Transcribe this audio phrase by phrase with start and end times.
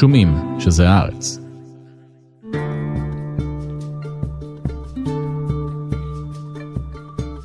[0.00, 1.38] שומעים שזה הארץ.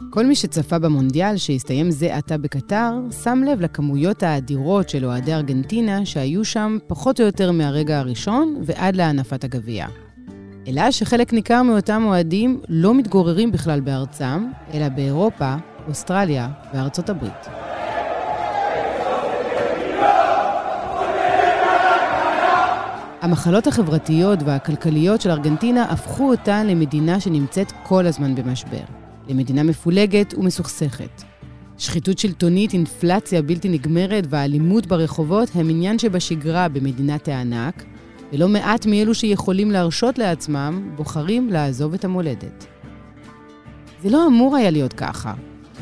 [0.09, 2.93] כל מי שצפה במונדיאל שהסתיים זה עתה בקטר,
[3.23, 8.96] שם לב לכמויות האדירות של אוהדי ארגנטינה שהיו שם פחות או יותר מהרגע הראשון ועד
[8.96, 9.88] להנפת הגביע.
[10.68, 15.56] אלא שחלק ניכר מאותם אוהדים לא מתגוררים בכלל בארצם, אלא באירופה,
[15.88, 17.60] אוסטרליה וארצות הברית.
[23.21, 28.84] המחלות החברתיות והכלכליות של ארגנטינה הפכו אותה למדינה שנמצאת כל הזמן במשבר.
[29.27, 31.23] למדינה מפולגת ומסוכסכת.
[31.77, 37.84] שחיתות שלטונית, אינפלציה בלתי נגמרת והאלימות ברחובות הם עניין שבשגרה במדינת הענק,
[38.34, 42.66] ולא מעט מאלו שיכולים להרשות לעצמם בוחרים לעזוב את המולדת.
[44.03, 45.33] זה לא אמור היה להיות ככה.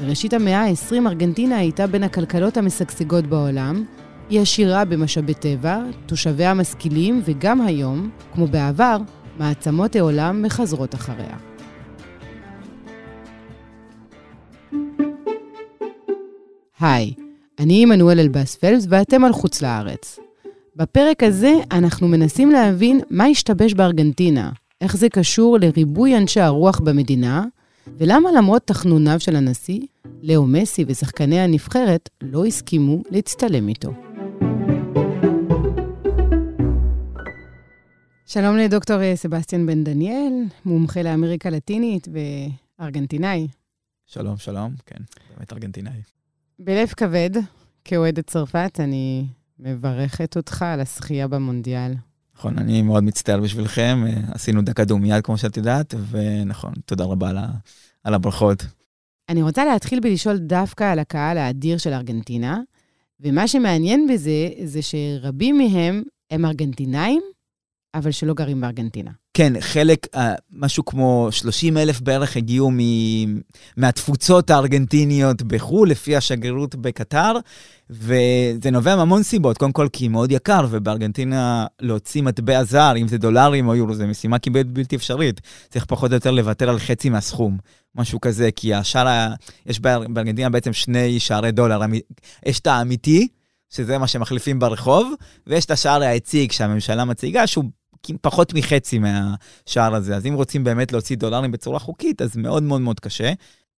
[0.01, 3.83] בראשית המאה ה-20 ארגנטינה הייתה בין הכלכלות המשגשגות בעולם,
[4.29, 8.97] היא עשירה במשאבי טבע, תושביה משכילים, וגם היום, כמו בעבר,
[9.39, 11.37] מעצמות העולם מחזרות אחריה.
[16.79, 17.13] היי,
[17.59, 20.19] אני עמנואל אלבאס פלס ואתם על חוץ לארץ.
[20.75, 27.45] בפרק הזה אנחנו מנסים להבין מה השתבש בארגנטינה, איך זה קשור לריבוי אנשי הרוח במדינה,
[27.97, 29.79] ולמה למרות תחנוניו של הנשיא,
[30.23, 34.08] לאו מסי ושחקני הנבחרת לא הסכימו להצטלם איתו.
[38.31, 40.33] שלום לדוקטור סבסטיאן בן דניאל,
[40.65, 42.07] מומחה לאמריקה לטינית
[42.79, 43.47] וארגנטינאי.
[44.05, 44.99] שלום, שלום, כן,
[45.35, 46.01] באמת ארגנטינאי.
[46.59, 47.29] בלב כבד,
[47.85, 49.25] כאוהדת צרפת, אני
[49.59, 51.93] מברכת אותך על השחייה במונדיאל.
[52.35, 57.29] נכון, אני מאוד מצטער בשבילכם, אה, עשינו דקה דומייה, כמו שאת יודעת, ונכון, תודה רבה
[57.29, 57.37] על,
[58.03, 58.65] על הברכות.
[59.29, 62.61] אני רוצה להתחיל בלשאול דווקא על הקהל האדיר של ארגנטינה,
[63.19, 67.21] ומה שמעניין בזה, זה שרבים מהם הם ארגנטינאים,
[67.93, 69.11] אבל שלא גרים בארגנטינה.
[69.33, 72.77] כן, חלק, אה, משהו כמו 30 אלף בערך הגיעו מ...
[73.77, 77.33] מהתפוצות הארגנטיניות בחו"ל, לפי השגרירות בקטר,
[77.89, 79.57] וזה נובע מהמון סיבות.
[79.57, 84.07] קודם כל, כי מאוד יקר, ובארגנטינה להוציא מטבע זר, אם זה דולרים או יורו, זו
[84.07, 85.41] משימה כמעט בלתי אפשרית.
[85.69, 87.57] צריך פחות או יותר לוותר על חצי מהסכום,
[87.95, 89.33] משהו כזה, כי השער,
[89.65, 91.81] יש בארגנטינה בעצם שני שערי דולר.
[92.45, 93.27] יש את האמיתי,
[93.69, 95.13] שזה מה שמחליפים ברחוב,
[95.47, 97.65] ויש את השער היציג שהממשלה מציגה, שהוא
[98.21, 100.15] פחות מחצי מהשער הזה.
[100.15, 103.33] אז אם רוצים באמת להוציא דולרים בצורה חוקית, אז מאוד מאוד מאוד קשה.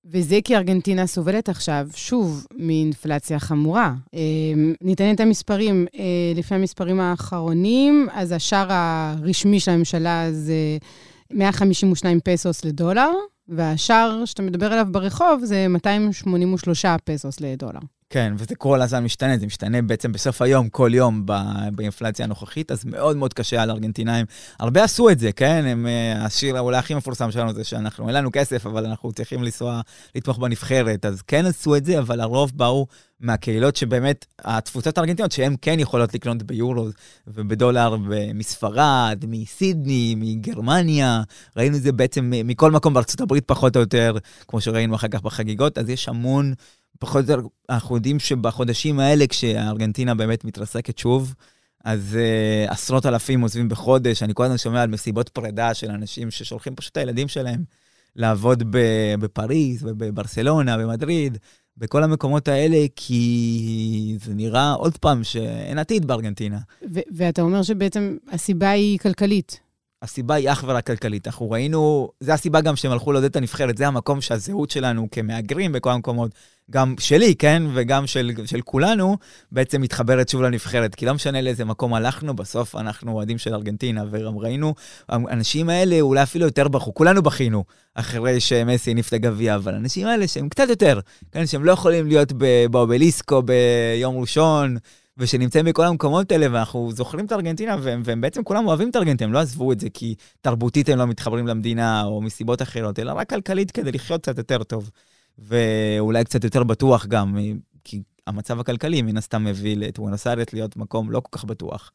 [0.05, 3.93] וזה כי ארגנטינה סובלת עכשיו, שוב, מאינפלציה חמורה.
[4.13, 4.19] אה,
[4.81, 5.87] ניתן את המספרים.
[5.95, 6.03] אה,
[6.35, 10.77] לפי המספרים האחרונים, אז השער הרשמי של הממשלה זה
[11.33, 13.09] 152 פסוס לדולר,
[13.47, 17.79] והשער שאתה מדבר עליו ברחוב זה 283 פסוס לדולר.
[18.11, 21.25] כן, וזה כל הזמן משתנה, זה משתנה בעצם בסוף היום, כל יום
[21.75, 24.25] באינפלציה הנוכחית, אז מאוד מאוד קשה על ארגנטינאים.
[24.59, 25.63] הרבה עשו את זה, כן?
[25.67, 29.43] הם, אה, השיר אולי הכי מפורסם שלנו זה שאנחנו, אין לנו כסף, אבל אנחנו צריכים
[29.43, 29.81] לנסוע,
[30.15, 31.05] לתמוך בנבחרת.
[31.05, 32.87] אז כן עשו את זה, אבל הרוב באו
[33.19, 36.87] מהקהילות שבאמת, התפוצות הארגנטיניות, שהן כן יכולות לקנות ביורו
[37.27, 37.95] ובדולר
[38.33, 41.21] מספרד, מסידני, מגרמניה.
[41.57, 44.17] ראינו את זה בעצם מכל מקום בארצות הברית פחות או יותר,
[44.47, 46.53] כמו שראינו אחר כך בחגיגות, אז יש המון...
[46.99, 51.33] פחות או יותר, אנחנו יודעים שבחודשים האלה, כשארגנטינה באמת מתרסקת שוב,
[51.85, 54.23] אז uh, עשרות אלפים עוזבים בחודש.
[54.23, 57.63] אני כל הזמן שומע על מסיבות פרידה של אנשים ששולחים פשוט את הילדים שלהם
[58.15, 58.63] לעבוד
[59.19, 61.37] בפריז, בברסלונה, במדריד,
[61.77, 66.59] בכל המקומות האלה, כי זה נראה עוד פעם שאין עתיד בארגנטינה.
[67.11, 69.59] ואתה אומר שבעצם הסיבה היא כלכלית.
[70.01, 71.27] הסיבה היא אך ורק כלכלית.
[71.27, 75.71] אנחנו ראינו, זה הסיבה גם שהם הלכו לעודד את הנבחרת, זה המקום שהזהות שלנו כמהגרים
[75.71, 76.31] בכל המקומות,
[76.71, 79.17] גם שלי, כן, וגם של, של כולנו,
[79.51, 80.95] בעצם מתחברת שוב לנבחרת.
[80.95, 84.73] כי לא משנה לאיזה מקום הלכנו, בסוף אנחנו אוהדים של ארגנטינה, וגם ראינו,
[85.09, 87.63] האנשים האלה אולי אפילו יותר בכו, כולנו בכינו
[87.95, 90.99] אחרי שמסי הניף את הגביע, אבל האנשים האלה שהם קצת יותר,
[91.31, 92.33] כן, שהם לא יכולים להיות
[92.71, 94.77] באובליסקו ביום ראשון,
[95.17, 99.27] ושנמצאים בכל המקומות האלה, ואנחנו זוכרים את ארגנטינה, והם, והם בעצם כולם אוהבים את ארגנטינה,
[99.27, 103.11] הם לא עזבו את זה כי תרבותית הם לא מתחברים למדינה, או מסיבות אחרות, אלא
[103.11, 104.89] רק כלכלית כדי לחיות קצת יותר טוב.
[105.39, 107.37] ואולי קצת יותר בטוח גם,
[107.83, 111.91] כי המצב הכלכלי מן הסתם מביא את בואנוס להיות מקום לא כל כך בטוח.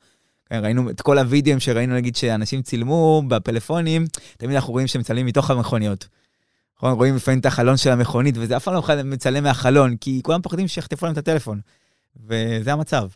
[0.46, 4.04] כן, ראינו את כל הווידאוים שראינו, נגיד, שאנשים צילמו בפלאפונים,
[4.38, 6.08] תמיד אנחנו רואים שהם מצלמים מתוך המכוניות.
[6.76, 6.92] נכון?
[6.92, 10.68] רואים לפעמים את החלון של המכונית, וזה אף פעם לא לצלם מהחלון, כי כולם פוחדים
[10.68, 11.60] שיחטפו להם את הטלפון.
[12.28, 13.08] וזה המצב.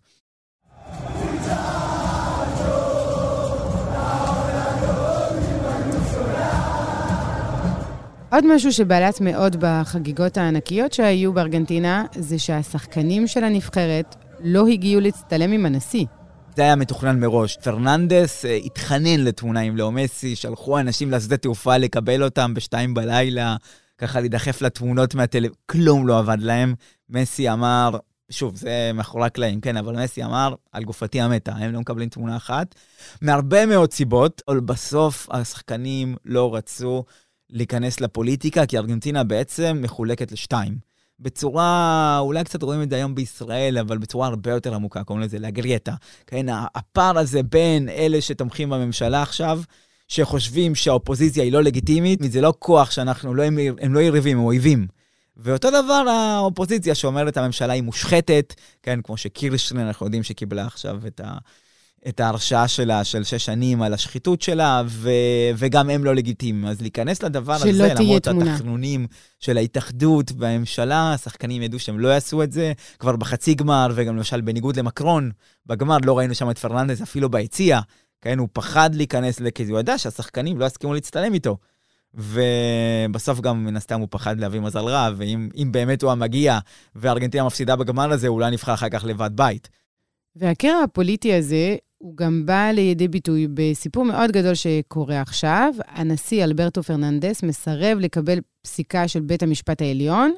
[8.33, 15.53] עוד משהו שבלט מאוד בחגיגות הענקיות שהיו בארגנטינה, זה שהשחקנים של הנבחרת לא הגיעו להצטלם
[15.53, 16.05] עם הנשיא.
[16.57, 17.57] זה היה מתוכנן מראש.
[17.57, 23.57] פרננדס אה, התחנן לתמונה עם לאו מסי, שלחו אנשים לשדה תעופה לקבל אותם בשתיים בלילה,
[23.99, 26.75] ככה להידחף לתמונות מהטלוויזיה, כלום לא עבד להם.
[27.09, 27.91] מסי אמר,
[28.31, 32.37] שוב, זה מאחורי הקלעים, כן, אבל מסי אמר, על גופתי המתה, הם לא מקבלים תמונה
[32.37, 32.75] אחת.
[33.23, 37.05] מהרבה מאוד סיבות, אבל בסוף השחקנים לא רצו
[37.51, 40.91] להיכנס לפוליטיקה, כי ארגנטינה בעצם מחולקת לשתיים.
[41.21, 45.39] בצורה, אולי קצת רואים את זה היום בישראל, אבל בצורה הרבה יותר עמוקה, קוראים לזה
[45.39, 45.95] לאגריאטה.
[46.27, 49.61] כן, הפער הזה בין אלה שתומכים בממשלה עכשיו,
[50.09, 54.45] שחושבים שהאופוזיציה היא לא לגיטימית, זה לא כוח שאנחנו, לא, הם, הם לא יריבים, הם
[54.45, 54.87] אויבים.
[55.37, 61.21] ואותו דבר האופוזיציה שאומרת הממשלה היא מושחתת, כן, כמו שקירשטיין, אנחנו יודעים שקיבלה עכשיו את
[61.25, 61.39] ה...
[62.09, 65.11] את ההרשעה שלה של שש שנים על השחיתות שלה, ו,
[65.57, 66.67] וגם הם לא לגיטימיים.
[66.67, 68.55] אז להיכנס לדבר הזה, למרות תמונה.
[68.55, 69.07] התחנונים
[69.41, 72.73] של ההתאחדות והממשלה, השחקנים ידעו שהם לא יעשו את זה.
[72.99, 75.31] כבר בחצי גמר, וגם למשל בניגוד למקרון,
[75.67, 77.81] בגמר לא ראינו שם את פרננדס אפילו ביציע.
[78.21, 81.57] כן, הוא פחד להיכנס, כי הוא ידע שהשחקנים לא יסכימו להצטלם איתו.
[82.15, 86.59] ובסוף גם מן הסתם הוא פחד להביא מזל רע, ואם באמת הוא היה מגיע
[86.97, 89.69] וארגנטינה מפסידה בגמר הזה, אולי נבחר אחר כך לבד בית.
[90.37, 95.75] והקרע הפוליטי הזה הוא גם בא לידי ביטוי בסיפור מאוד גדול שקורה עכשיו.
[95.89, 100.33] הנשיא אלברטו פרננדס מסרב לקבל פסיקה של בית המשפט העליון,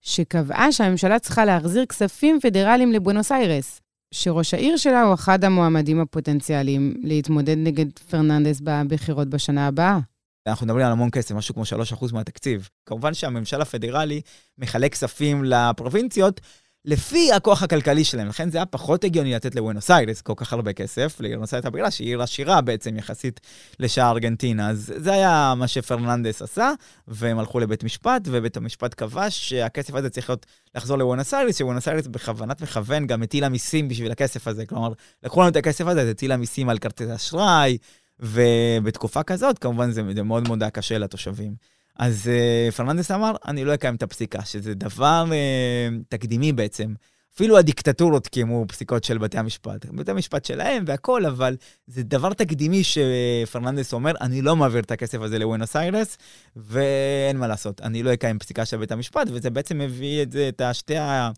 [0.00, 3.80] שקבעה שהממשלה צריכה להחזיר כספים פדרליים לבואנוס איירס,
[4.10, 9.98] שראש העיר שלה הוא אחד המועמדים הפוטנציאליים להתמודד נגד פרננדס בבחירות בשנה הבאה.
[10.46, 11.62] אנחנו מדברים על המון כסף, משהו כמו
[12.00, 12.68] 3% מהתקציב.
[12.86, 14.20] כמובן שהממשל הפדרלי
[14.58, 16.40] מחלק כספים לפרובינציות,
[16.84, 18.28] לפי הכוח הכלכלי שלהם.
[18.28, 21.90] לכן זה היה פחות הגיוני לתת לבואנוס איירס כל כך הרבה כסף, לבואנוס איירס בגלל
[21.90, 23.40] שהיא עיר עשירה בעצם יחסית
[23.80, 24.70] לשאר ארגנטינה.
[24.70, 26.72] אז זה היה מה שפרננדס עשה,
[27.08, 31.88] והם הלכו לבית משפט, ובית המשפט קבע שהכסף הזה צריך להיות, לחזור לבואנוס איירס, שבואנוס
[31.88, 34.66] איירס בכוונת מכוון גם הטילה מיסים בשביל הכסף הזה.
[34.66, 34.92] כלומר,
[35.22, 37.78] לקחו לנו את הכסף הזה, הטילה מיסים על כרטיס אשראי,
[38.20, 41.54] ובתקופה כזאת, כמובן זה, זה מאוד מאוד היה קשה לתושבים.
[41.98, 42.30] אז
[42.68, 46.94] uh, פרננדס אמר, אני לא אקיים את הפסיקה, שזה דבר uh, תקדימי בעצם.
[47.34, 49.86] אפילו הדיקטטורות קיימו פסיקות של בתי המשפט.
[49.86, 55.20] בתי המשפט שלהם והכול, אבל זה דבר תקדימי שפרננדס אומר, אני לא מעביר את הכסף
[55.20, 56.18] הזה לוונוס איירס,
[56.56, 60.48] ואין מה לעשות, אני לא אקיים פסיקה של בית המשפט, וזה בעצם מביא את זה,
[60.48, 61.30] את השתי ה...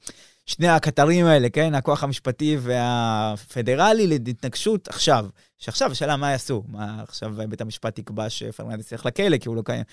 [0.47, 1.75] שני הקטרים האלה, כן?
[1.75, 5.27] הכוח המשפטי והפדרלי להתנגשות עכשיו.
[5.59, 6.63] שעכשיו השאלה מה יעשו.
[6.69, 9.85] מה עכשיו בית המשפט יקבע שפרננדס ילך לכלא, כי הוא לא קיים.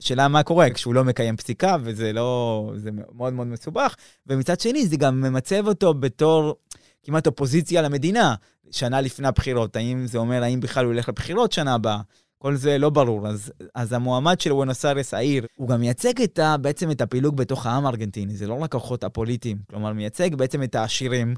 [0.00, 2.72] שאלה מה קורה כשהוא לא מקיים פסיקה, וזה לא...
[2.76, 3.94] זה מאוד מאוד מסובך.
[4.26, 6.54] ומצד שני, זה גם ממצב אותו בתור
[7.02, 8.34] כמעט אופוזיציה למדינה,
[8.70, 9.76] שנה לפני הבחירות.
[9.76, 12.00] האם זה אומר, האם בכלל הוא ילך לבחירות שנה הבאה?
[12.38, 13.28] כל זה לא ברור.
[13.28, 17.36] אז, אז המועמד של וונוס איירס, העיר, הוא גם מייצג את ה, בעצם את הפילוג
[17.36, 19.58] בתוך העם הארגנטיני, זה לא רק הכוחות הפוליטיים.
[19.70, 21.34] כלומר, מייצג בעצם את העשירים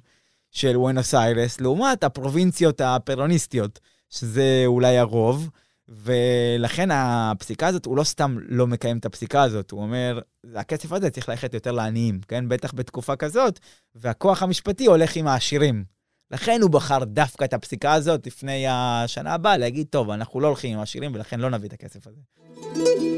[0.50, 3.80] של וונוס איירס, לעומת הפרובינציות הפרוניסטיות,
[4.10, 5.50] שזה אולי הרוב.
[5.90, 10.20] ולכן הפסיקה הזאת, הוא לא סתם לא מקיים את הפסיקה הזאת, הוא אומר,
[10.54, 12.48] הכסף הזה צריך ללכת יותר לעניים, כן?
[12.48, 13.60] בטח בתקופה כזאת,
[13.94, 15.84] והכוח המשפטי הולך עם העשירים.
[16.30, 20.72] לכן הוא בחר דווקא את הפסיקה הזאת לפני השנה הבאה, להגיד, טוב, אנחנו לא הולכים
[20.72, 23.09] עם העשירים ולכן לא נביא את הכסף הזה.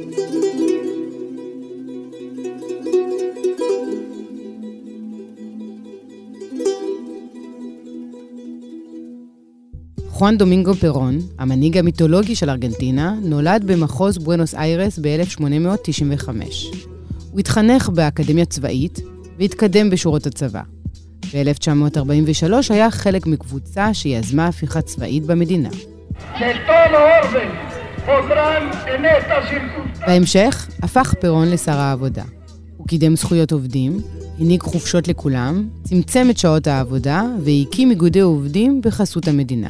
[10.13, 16.29] חואן דומינגו פרון, המנהיג המיתולוגי של ארגנטינה, נולד במחוז בואנוס איירס ב-1895.
[17.31, 19.01] הוא התחנך באקדמיה צבאית
[19.39, 20.63] והתקדם בשורות הצבא.
[21.35, 25.69] ב-1943 היה חלק מקבוצה שיזמה הפיכה צבאית במדינה.
[30.07, 32.25] בהמשך הפך פרון לשר העבודה.
[32.77, 34.01] הוא קידם זכויות עובדים,
[34.39, 39.69] הנהיג חופשות לכולם, צמצם את שעות העבודה והקים איגודי עובדים בחסות המדינה.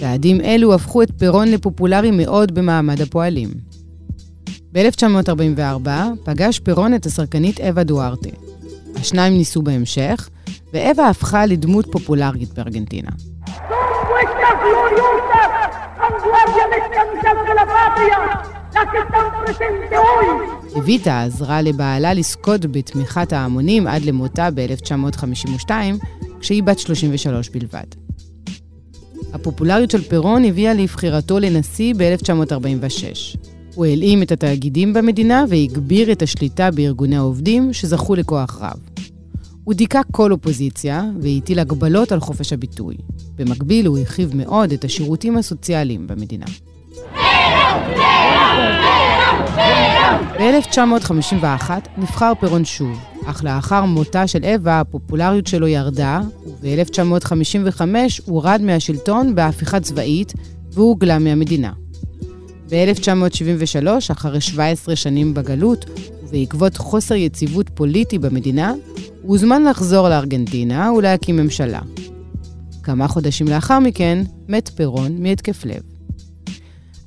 [0.00, 3.48] צעדים אלו הפכו את פרון לפופולרי מאוד במעמד הפועלים.
[4.72, 5.88] ב-1944
[6.24, 8.28] פגש פרון את השחקנית אווה דוארטה.
[8.94, 10.28] השניים ניסו בהמשך,
[10.72, 13.10] ואווה הפכה לדמות פופולרית בארגנטינה.
[20.78, 25.70] אביטה עזרה לבעלה לזכות בתמיכת ההמונים עד למותה ב-1952,
[26.40, 28.05] כשהיא בת 33 בלבד.
[29.32, 33.38] הפופולריות של פרון הביאה לבחירתו לנשיא ב-1946.
[33.74, 38.78] הוא הלאים את התאגידים במדינה והגביר את השליטה בארגוני העובדים שזכו לכוח רב.
[39.64, 42.96] הוא דיכא כל אופוזיציה והטיל הגבלות על חופש הביטוי.
[43.36, 46.46] במקביל הוא הרחיב מאוד את השירותים הסוציאליים במדינה.
[50.38, 56.20] ב-1951 נבחר פרון שוב, אך לאחר מותה של אווה הפופולריות שלו ירדה,
[56.60, 57.80] וב-1955
[58.26, 60.32] הורד מהשלטון בהפיכה צבאית
[60.72, 61.72] והוגלה מהמדינה.
[62.70, 65.84] ב-1973, אחרי 17 שנים בגלות,
[66.22, 68.72] ובעקבות חוסר יציבות פוליטי במדינה,
[69.22, 71.80] הוא הוזמן לחזור לארגנטינה ולהקים ממשלה.
[72.82, 75.95] כמה חודשים לאחר מכן, מת פירון מהתקף לב.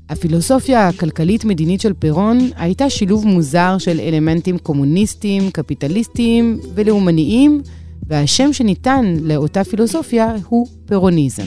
[0.09, 7.61] הפילוסופיה הכלכלית-מדינית של פירון הייתה שילוב מוזר של אלמנטים קומוניסטיים, קפיטליסטיים ולאומניים,
[8.07, 11.43] והשם שניתן לאותה פילוסופיה הוא פירוניזם.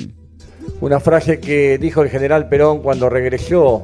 [0.80, 3.82] Una frase que dijo el general Perón cuando regresó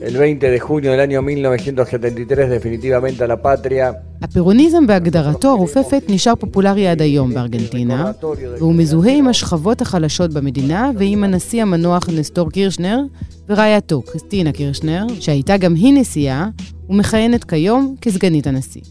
[0.00, 4.02] el 20 de junio del año 1973 definitivamente a la patria.
[4.22, 8.12] הפירוניזם בהגדרתו הרופפת נשאר פופולרי עד היום בארגנטינה,
[8.58, 13.00] והוא מזוהה עם השכבות החלשות במדינה ועם הנשיא המנוח נסטור קירשנר
[13.48, 16.46] ורעייתו, קריסטינה קירשנר, שהייתה גם היא נשיאה,
[16.88, 18.82] ומכהנת כיום כסגנית הנשיא.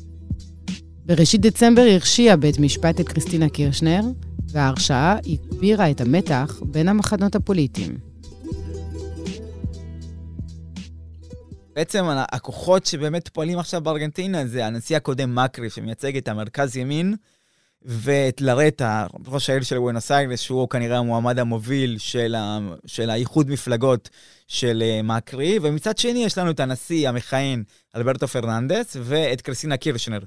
[1.05, 4.01] בראשית דצמבר הרשיע בית משפט את קריסטינה קירשנר,
[4.51, 8.06] וההרשעה הגבירה את המתח בין המחנות הפוליטיים.
[11.77, 17.15] בעצם הכוחות שבאמת פועלים עכשיו בארגנטינה זה הנשיא הקודם מקרי, שמייצג את המרכז ימין,
[17.81, 23.49] ואת לרטה, ראש העיר של וונוס איירס, שהוא כנראה המועמד המוביל של, ה, של האיחוד
[23.49, 24.09] מפלגות
[24.47, 27.63] של uh, מקרי, ומצד שני יש לנו את הנשיא המכהן,
[27.95, 30.19] אלברטו פרננדס, ואת קריסינה קירשנר,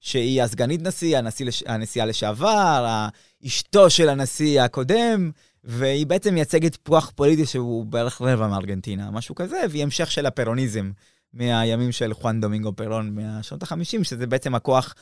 [0.00, 3.06] שהיא הסגנית נשיא, הנשיא, הנשיאה לשעבר,
[3.46, 5.30] אשתו של הנשיא הקודם,
[5.68, 10.90] והיא בעצם מייצגת פרוח פוליטי שהוא בערך רבע מארגנטינה, משהו כזה, והיא המשך של הפרוניזם
[11.32, 14.94] מהימים של חואן דומינגו פרון מהשנות ה-50, שזה בעצם הכוח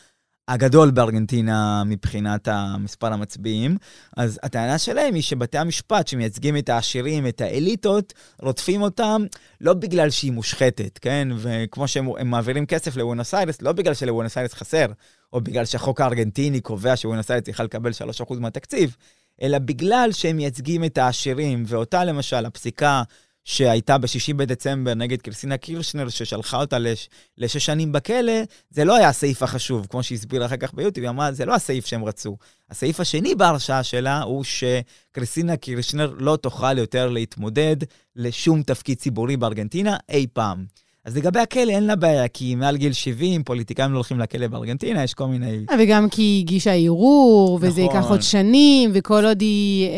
[0.49, 3.77] הגדול בארגנטינה מבחינת מספר המצביעים.
[4.17, 9.25] אז הטענה שלהם היא שבתי המשפט שמייצגים את העשירים, את האליטות, רודפים אותם
[9.61, 11.29] לא בגלל שהיא מושחתת, כן?
[11.37, 14.87] וכמו שהם מעבירים כסף לוונוס איירס, לא בגלל שלוונוס איירס חסר,
[15.33, 17.91] או בגלל שהחוק הארגנטיני קובע שוונוס איירס צריכה לקבל
[18.29, 18.97] 3% מהתקציב,
[19.43, 23.03] אלא בגלל שהם מייצגים את העשירים, ואותה למשל, הפסיקה
[23.45, 28.33] שהייתה בשישי בדצמבר נגד קרסינה קירשנר, ששלחה אותה לש, לשש שנים בכלא,
[28.71, 31.87] זה לא היה הסעיף החשוב, כמו שהסבירה אחר כך ביוטיוב, היא אמרה, זה לא הסעיף
[31.87, 32.37] שהם רצו.
[32.71, 37.77] הסעיף השני בהרשעה שלה הוא שקרסינה קירשנר לא תוכל יותר להתמודד
[38.17, 40.65] לשום תפקיד ציבורי בארגנטינה אי פעם.
[41.07, 45.05] אז לגבי הכלא אין לה בעיה, כי מעל גיל 70 פוליטיקאים לא הולכים לכלא בארגנטינה,
[45.05, 45.65] יש כל מיני...
[45.71, 47.97] אה, וגם כי היא הגישה ערעור, וזה נכון.
[47.97, 49.93] ייקח עוד שנים, וכל עוד היא, אה,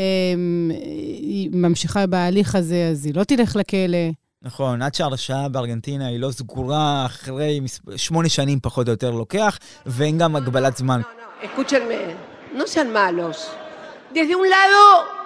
[1.18, 3.98] היא ממשיכה בהליך הזה, אז היא לא תלך לכלא.
[4.42, 7.60] נכון, עד שהרשעה בארגנטינה היא לא סגורה, אחרי
[7.96, 11.00] שמונה שנים פחות או יותר לוקח, ואין גם הגבלת זמן.
[12.74, 13.38] sean malos.
[14.14, 15.17] Desde un lado,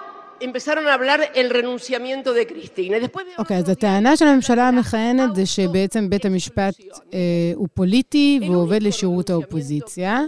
[0.49, 2.97] empezaron a hablar el renunciamiento de Cristina.
[3.39, 6.75] אוקיי, אז הטענה של הממשלה המכהנת זה שבעצם בית המשפט
[7.15, 10.21] אה, הוא פוליטי והוא עובד לשירות האופוזיציה,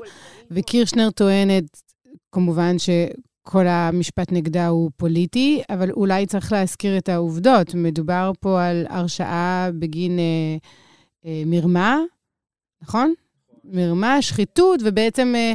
[0.51, 1.65] וקירשנר טוענת,
[2.33, 7.75] כמובן, שכל המשפט נגדה הוא פוליטי, אבל אולי צריך להזכיר את העובדות.
[7.75, 10.25] מדובר פה על הרשעה בגין אה,
[11.27, 12.01] אה, מרמה,
[12.83, 13.15] נכון?
[13.65, 15.53] מרמה, שחיתות, ובעצם אה,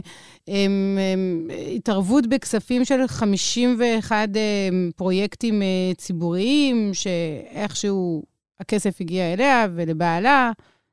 [0.47, 0.97] הם,
[1.75, 8.23] התערבות בכספים של 51 הם, אה, פרויקטים אה, ציבוריים, שאיכשהו
[8.59, 10.51] הכסף הגיע אליה ולבעלה,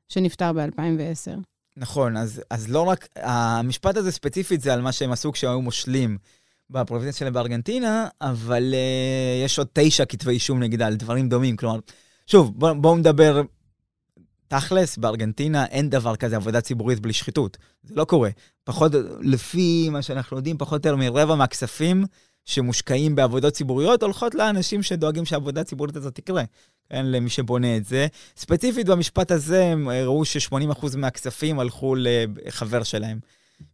[0.09, 1.39] שנפטר ב-2010.
[1.77, 6.17] נכון, אז, אז לא רק, המשפט הזה ספציפית זה על מה שהם עשו כשהיו מושלים
[6.69, 11.57] בפרובינציה שלהם בארגנטינה, אבל uh, יש עוד תשע כתבי אישום נגדה על דברים דומים.
[11.57, 11.79] כלומר,
[12.27, 13.41] שוב, בואו בוא נדבר
[14.47, 17.57] תכלס, בארגנטינה אין דבר כזה עבודה ציבורית בלי שחיתות.
[17.83, 18.29] זה לא קורה.
[18.63, 22.05] פחות, לפי מה שאנחנו יודעים, פחות או יותר מרבע מהכספים
[22.45, 26.43] שמושקעים בעבודות ציבוריות הולכות לאנשים שדואגים שהעבודה הציבורית הזאת תקרה.
[26.89, 28.07] כן, למי שבונה את זה.
[28.37, 33.19] ספציפית במשפט הזה, הם ראו ש-80% מהכספים הלכו לחבר שלהם.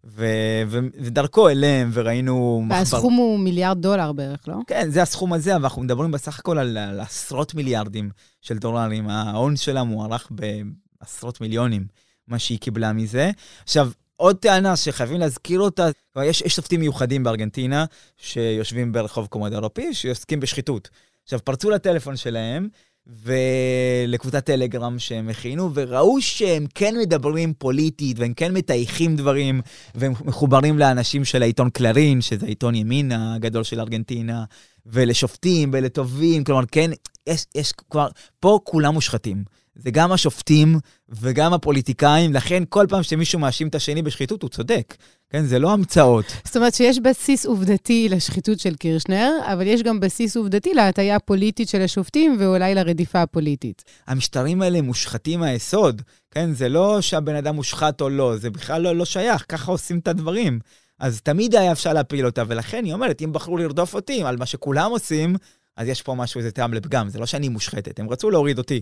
[0.05, 2.63] ו- ו- ודרכו אליהם, וראינו...
[2.69, 3.23] והסכום מחבר...
[3.23, 4.55] הוא מיליארד דולר בערך, לא?
[4.67, 8.09] כן, זה הסכום הזה, אבל אנחנו מדברים בסך הכל על, על עשרות מיליארדים
[8.41, 9.09] של דולרים.
[9.09, 11.85] ההון שלה מוערך בעשרות מיליונים,
[12.27, 13.31] מה שהיא קיבלה מזה.
[13.63, 15.89] עכשיו, עוד טענה שחייבים להזכיר אותה,
[16.23, 17.85] יש, יש שופטים מיוחדים בארגנטינה,
[18.17, 20.89] שיושבים ברחוב קומוד אירופי, שעוסקים בשחיתות.
[21.23, 22.67] עכשיו, פרצו לטלפון שלהם,
[23.07, 29.61] ולקבוצת טלגרם שהם הכינו, וראו שהם כן מדברים פוליטית, והם כן מטייחים דברים,
[29.95, 34.43] והם מחוברים לאנשים של העיתון קלרין, שזה העיתון ימין הגדול של ארגנטינה,
[34.85, 36.91] ולשופטים ולטובים, כלומר, כן,
[37.27, 38.07] יש, יש כבר,
[38.39, 39.43] פה כולם מושחתים.
[39.75, 44.95] זה גם השופטים וגם הפוליטיקאים, לכן כל פעם שמישהו מאשים את השני בשחיתות, הוא צודק.
[45.29, 46.25] כן, זה לא המצאות.
[46.45, 51.69] זאת אומרת שיש בסיס עובדתי לשחיתות של קירשנר, אבל יש גם בסיס עובדתי להטיה הפוליטית
[51.69, 53.83] של השופטים ואולי לרדיפה הפוליטית.
[54.07, 56.01] המשטרים האלה מושחתים מהיסוד,
[56.31, 56.53] כן?
[56.53, 60.07] זה לא שהבן אדם מושחת או לא, זה בכלל לא, לא שייך, ככה עושים את
[60.07, 60.59] הדברים.
[60.99, 64.45] אז תמיד היה אפשר להפיל אותה, ולכן היא אומרת, אם בחרו לרדוף אותי על מה
[64.45, 65.35] שכולם עושים,
[65.77, 68.81] אז יש פה משהו, איזה טעם לפגם, זה לא שאני מושחתת, הם רצו להוריד אותי.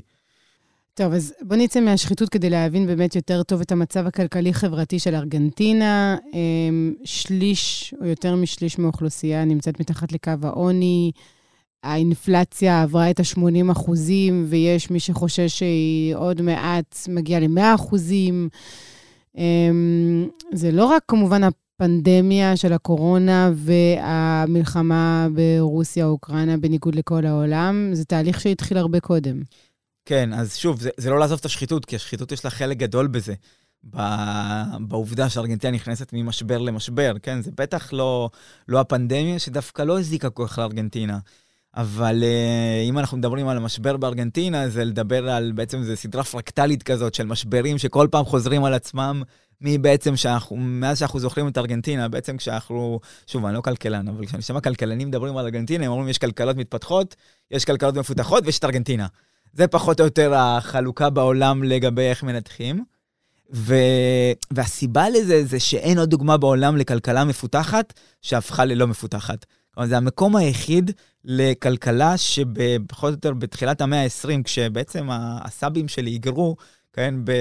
[0.93, 6.17] טוב, אז בוא נצא מהשחיתות כדי להבין באמת יותר טוב את המצב הכלכלי-חברתי של ארגנטינה.
[6.33, 11.11] אמ, שליש, או יותר משליש מהאוכלוסייה נמצאת מתחת לקו העוני.
[11.83, 18.49] האינפלציה עברה את ה-80 אחוזים, ויש מי שחושש שהיא עוד מעט מגיעה ל-100 אחוזים.
[19.37, 28.41] אמ, זה לא רק כמובן הפנדמיה של הקורונה והמלחמה ברוסיה-אוקראינה בניגוד לכל העולם, זה תהליך
[28.41, 29.41] שהתחיל הרבה קודם.
[30.05, 33.07] כן, אז שוב, זה, זה לא לעזוב את השחיתות, כי השחיתות יש לה חלק גדול
[33.07, 33.33] בזה.
[34.79, 37.41] בעובדה שארגנטינה נכנסת ממשבר למשבר, כן?
[37.41, 38.29] זה בטח לא,
[38.67, 41.19] לא הפנדמיה, שדווקא לא הזיקה כל כך לארגנטינה.
[41.75, 46.83] אבל uh, אם אנחנו מדברים על המשבר בארגנטינה, זה לדבר על, בעצם זה סדרה פרקטלית
[46.83, 49.23] כזאת של משברים שכל פעם חוזרים על עצמם,
[49.61, 54.41] מבעצם שאנחנו, מאז שאנחנו זוכרים את ארגנטינה, בעצם כשאנחנו, שוב, אני לא כלכלן, אבל כשאני
[54.41, 57.15] שומע כלכלנים מדברים על ארגנטינה, הם אומרים יש כלכלות מתפתחות,
[57.51, 59.07] יש כלכלות מפותחות ויש את ארגנטינה.
[59.53, 62.83] זה פחות או יותר החלוקה בעולם לגבי איך מנתחים.
[63.53, 63.75] ו...
[64.51, 69.45] והסיבה לזה זה שאין עוד דוגמה בעולם לכלכלה מפותחת שהפכה ללא מפותחת.
[69.73, 70.91] כלומר, זה המקום היחיד
[71.25, 76.55] לכלכלה שפחות או יותר בתחילת המאה ה-20, כשבעצם הסאבים שלי היגרו,
[76.93, 77.31] כן, ב...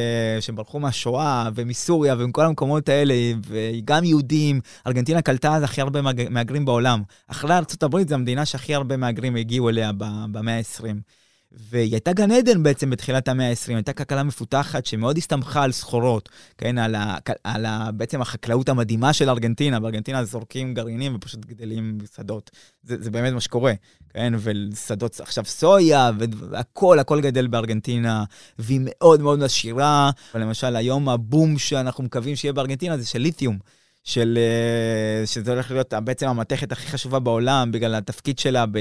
[0.40, 3.14] שברחו מהשואה ומסוריה ומכל המקומות האלה,
[3.46, 6.00] וגם יהודים, ארגנטינה קלטה אז הכי הרבה
[6.30, 7.02] מהגרים בעולם.
[7.26, 9.90] אחרי ארה"ב זו המדינה שהכי הרבה מהגרים הגיעו אליה
[10.32, 11.19] במאה ה-20.
[11.52, 16.28] והיא הייתה גן עדן בעצם בתחילת המאה ה-20, הייתה כלכלה מפותחת שמאוד הסתמכה על סחורות,
[16.58, 21.98] כן, על, ה, על ה, בעצם החקלאות המדהימה של ארגנטינה, בארגנטינה זורקים גרעינים ופשוט גדלים
[22.16, 22.50] שדות.
[22.82, 23.72] זה, זה באמת מה שקורה,
[24.08, 26.10] כן, ושדות עכשיו סויה,
[26.50, 28.24] והכל, הכל גדל בארגנטינה,
[28.58, 30.10] והיא מאוד מאוד עשירה.
[30.34, 33.58] למשל, היום הבום שאנחנו מקווים שיהיה בארגנטינה זה של ליתיום.
[34.04, 38.78] של, אה, שזה הולך להיות בעצם המתכת הכי חשובה בעולם, בגלל התפקיד שלה ב...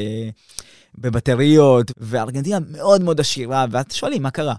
[0.98, 4.56] בבטריות, וארגנטינה מאוד מאוד עשירה, ואז שואלים, מה קרה?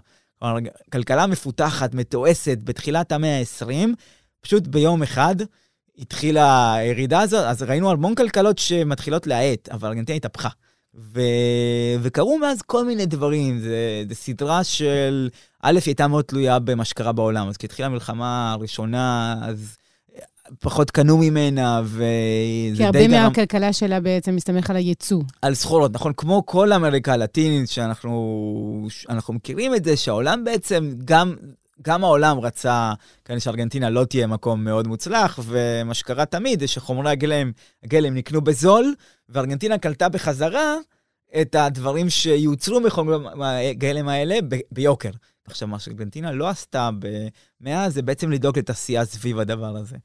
[0.91, 3.89] כלכלה מפותחת, מתועסת, בתחילת המאה ה-20,
[4.41, 5.35] פשוט ביום אחד
[5.97, 10.49] התחילה הירידה הזאת, אז ראינו המון כלכלות שמתחילות להאט, אבל ארגנטינה התהפכה.
[10.95, 11.21] ו...
[12.01, 15.29] וקרו מאז כל מיני דברים, זו סדרה של...
[15.63, 19.77] א', היא הייתה מאוד תלויה במה שקרה בעולם, אז כשהתחילה המלחמה הראשונה, אז
[20.59, 22.03] פחות קנו ממנה, וזה
[22.73, 22.91] די גרם...
[22.91, 25.21] כי הרבה מהכלכלה שלה בעצם מסתמך על הייצוא.
[25.41, 26.13] על סחורות, נכון?
[26.17, 28.83] כמו כל אמריקה הלטינית, שאנחנו
[29.29, 31.35] מכירים את זה, שהעולם בעצם, גם,
[31.81, 32.93] גם העולם רצה,
[33.25, 37.51] כאן שארגנטינה לא תהיה מקום מאוד מוצלח, ומה שקרה תמיד זה שחומרי הגלם,
[37.83, 38.93] הגלם נקנו בזול,
[39.29, 40.75] וארגנטינה קלטה בחזרה
[41.41, 43.17] את הדברים שיוצרו מחומרי
[43.69, 45.09] הגלם האלה ב- ביוקר.
[45.47, 46.89] עכשיו, מה שארגנטינה לא עשתה
[47.61, 49.97] מאז, זה בעצם לדאוג לתעשייה סביב הדבר הזה.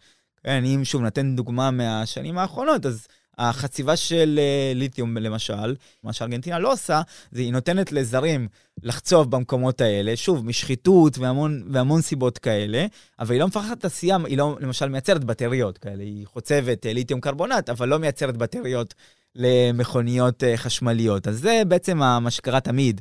[0.47, 3.07] כן, אם שוב נתן דוגמה מהשנים האחרונות, אז
[3.39, 8.49] החציבה של uh, ליתיום למשל, מה שארגנטינה לא עושה, זה היא נותנת לזרים
[8.83, 12.87] לחצוב במקומות האלה, שוב, משחיתות והמון, והמון סיבות כאלה,
[13.19, 17.21] אבל היא לא מפחדת תעשייה, היא לא למשל מייצרת בטריות כאלה, היא חוצבת uh, ליתיום
[17.21, 18.95] קרבונט, אבל לא מייצרת בטריות
[19.35, 21.29] למכוניות uh, חשמליות.
[21.29, 23.01] אז זה בעצם מה שקרה תמיד.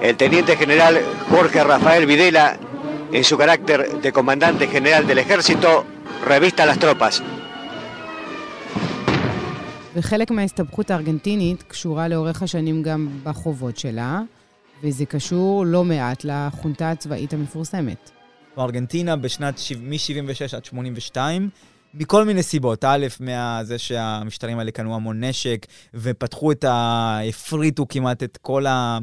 [0.00, 0.94] El teniente general
[1.30, 2.46] Jorge Rafael Videla,
[3.12, 5.70] en su carácter de comandante general del ejército,
[6.26, 7.20] רביסטה לסטרופס.
[9.94, 14.20] וחלק מההסתבכות הארגנטינית קשורה לאורך השנים גם בחובות שלה,
[14.82, 18.10] וזה קשור לא מעט לחונטה הצבאית המפורסמת.
[18.58, 21.50] ארגנטינה בשנת מ-76 עד 82
[21.94, 22.84] מכל מיני סיבות.
[22.84, 27.18] א', מזה שהמשטרים האלה קנו המון נשק, ופתחו את ה...
[27.28, 28.98] הפריטו כמעט את כל, ה...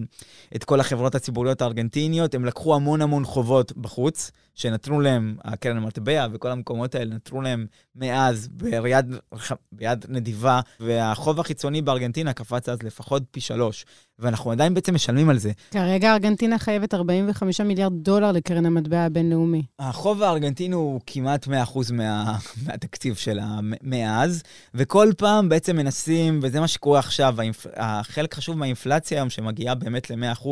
[0.55, 4.31] את כל החברות הציבוריות הארגנטיניות, הם לקחו המון המון חובות בחוץ.
[4.55, 9.15] שנתנו להם, הקרן המטבע וכל המקומות האלה, נתנו להם מאז ביד,
[9.71, 13.85] ביד נדיבה, והחוב החיצוני בארגנטינה קפץ אז לפחות פי שלוש,
[14.19, 15.51] ואנחנו עדיין בעצם משלמים על זה.
[15.71, 19.63] כרגע ארגנטינה חייבת 45 מיליארד דולר לקרן המטבע הבינלאומי.
[19.79, 21.49] החוב הארגנטיני הוא כמעט 100%
[21.93, 27.35] מה, מהתקציב שלה מאז, וכל פעם בעצם מנסים, וזה מה שקורה עכשיו,
[27.75, 30.47] החלק חשוב מהאינפלציה היום, שמגיעה באמת ל-100%,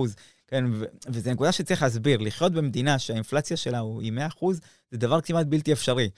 [0.51, 2.19] כן, ו- וזו נקודה שצריך להסביר.
[2.21, 4.45] לחיות במדינה שהאינפלציה שלה היא 100%,
[4.91, 6.09] זה דבר כמעט בלתי אפשרי.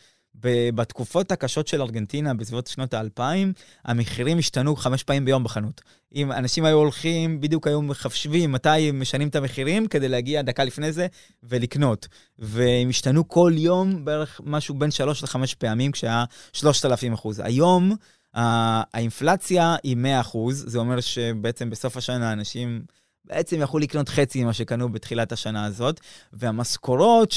[0.75, 3.53] בתקופות הקשות של ארגנטינה, בסביבות שנות האלפיים,
[3.85, 5.81] המחירים השתנו חמש פעמים ביום בחנות.
[6.15, 10.91] אם אנשים היו הולכים, בדיוק היו מחשבים מתי משנים את המחירים, כדי להגיע דקה לפני
[10.91, 11.07] זה
[11.43, 12.07] ולקנות.
[12.39, 17.41] והם השתנו כל יום בערך משהו בין שלוש לחמש פעמים, כשהיה 3,000 אחוז.
[17.45, 17.95] היום
[18.33, 22.81] האינפלציה היא 100 אחוז, זה אומר שבעצם בסוף השנה אנשים...
[23.25, 25.99] בעצם יכלו לקנות חצי ממה שקנו בתחילת השנה הזאת,
[26.33, 27.31] והמשכורות,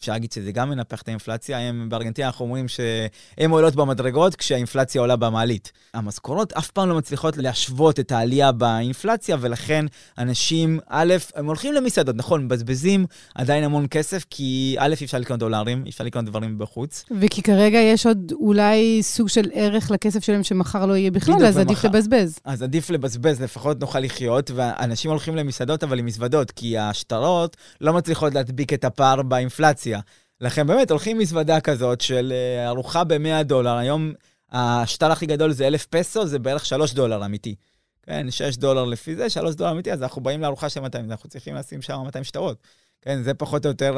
[0.00, 5.00] אפשר להגיד שזה גם מנפח את האינפלציה, הם בארגנטינה אנחנו אומרים שהן עולות במדרגות כשהאינפלציה
[5.00, 5.72] עולה במעלית.
[5.94, 9.86] המשכורות אף פעם לא מצליחות להשוות את העלייה באינפלציה, ולכן
[10.18, 15.40] אנשים, א', הם הולכים למסעדות, נכון, מבזבזים עדיין המון כסף, כי א', אי אפשר לקנות
[15.40, 17.04] דולרים, אי אפשר לקנות דברים בחוץ.
[17.20, 21.58] וכי כרגע יש עוד אולי סוג של ערך לכסף שלהם שמחר לא יהיה בכלל, אז
[21.58, 22.38] עדיף לבזבז.
[22.44, 27.92] אז עדיף לבזבז, לפחות נוכל לחיות, ואנשים הולכים למסעדות, אבל עם מזוודות, כי השטרות לא
[27.92, 29.85] מצליחות להדביק את הפער באינפלציה.
[29.86, 30.00] אינפלציה.
[30.40, 34.12] לכן באמת הולכים מזוודה כזאת של אה, ארוחה ב-100 דולר, היום
[34.52, 37.54] השטר הכי גדול זה 1,000 פסו, זה בערך 3 דולר אמיתי.
[38.02, 41.28] כן, 6 דולר לפי זה, 3 דולר אמיתי, אז אנחנו באים לארוחה של 200, אנחנו
[41.28, 42.58] צריכים לשים שם 200 שטרות.
[43.02, 43.96] כן, זה פחות או יותר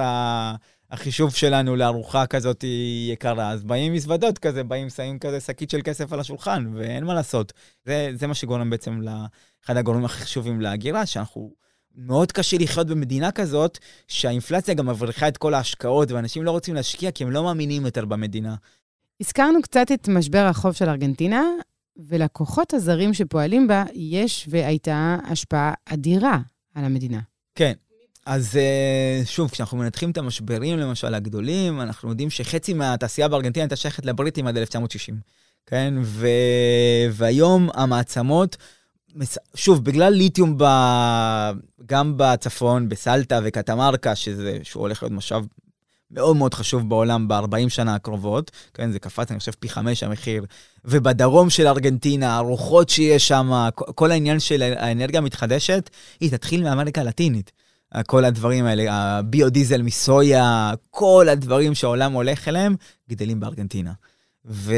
[0.90, 2.64] החישוב שלנו לארוחה כזאת
[3.12, 3.50] יקרה.
[3.50, 7.52] אז באים מזוודות כזה, באים, שמים כזה שקית של כסף על השולחן, ואין מה לעשות.
[7.84, 11.67] זה, זה מה שגורם בעצם לאחד הגורמים הכי חשובים להגירה, שאנחנו...
[11.98, 17.10] מאוד קשה לחיות במדינה כזאת, שהאינפלציה גם מבריחה את כל ההשקעות, ואנשים לא רוצים להשקיע
[17.10, 18.54] כי הם לא מאמינים יותר במדינה.
[19.20, 21.42] הזכרנו קצת את משבר החוב של ארגנטינה,
[21.96, 26.38] ולכוחות הזרים שפועלים בה יש והייתה השפעה אדירה
[26.74, 27.20] על המדינה.
[27.54, 27.72] כן.
[28.26, 33.76] אז אה, שוב, כשאנחנו מנתחים את המשברים, למשל, הגדולים, אנחנו יודעים שחצי מהתעשייה בארגנטינה הייתה
[33.76, 35.20] שייכת לבריטים עד 1960.
[35.66, 35.94] כן?
[36.02, 36.28] ו...
[37.12, 38.56] והיום המעצמות...
[39.54, 40.64] שוב, בגלל ליתיום ב...
[41.86, 45.46] גם בצפון, בסלטה וקטמרקה, שזה, שהוא הולך להיות משאב
[46.10, 50.44] מאוד מאוד חשוב בעולם ב-40 שנה הקרובות, כן, זה קפץ, אני חושב, פי חמש המחיר.
[50.84, 55.90] ובדרום של ארגנטינה, הרוחות שיש שם, כל העניין של האנרגיה המתחדשת,
[56.20, 57.52] היא תתחיל מאמריקה הלטינית.
[58.06, 62.76] כל הדברים האלה, הביודיזל מסויה, כל הדברים שהעולם הולך אליהם,
[63.10, 63.92] גדלים בארגנטינה.
[64.44, 64.74] ו...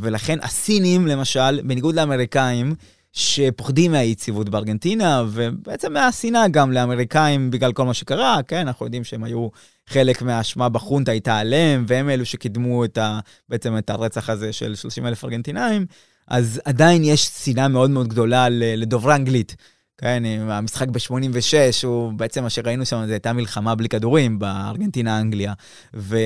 [0.00, 2.74] ולכן הסינים, למשל, בניגוד לאמריקאים,
[3.12, 9.24] שפוחדים מהיציבות בארגנטינה, ובעצם מהשנאה גם לאמריקאים בגלל כל מה שקרה, כן, אנחנו יודעים שהם
[9.24, 9.48] היו
[9.86, 14.74] חלק מהאשמה בחונטה הייתה עליהם, והם אלו שקידמו את ה, בעצם את הרצח הזה של
[14.74, 15.86] 30 אלף ארגנטינאים,
[16.28, 19.56] אז עדיין יש שנאה מאוד מאוד גדולה לדוברי אנגלית.
[20.00, 25.52] כן, המשחק ב-86, הוא בעצם מה שראינו שם, זה הייתה מלחמה בלי כדורים בארגנטינה-אנגליה.
[25.94, 26.16] ו...